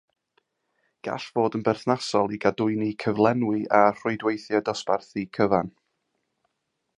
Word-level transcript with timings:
Gall 1.07 1.25
fod 1.33 1.57
yn 1.59 1.65
berthnasol 1.67 2.33
i 2.37 2.39
gadwyni 2.45 2.87
cyflenwi 3.03 3.61
a 3.81 3.83
rhwydweithiau 3.91 4.65
dosbarthu 4.71 5.27
cyfan. 5.41 5.71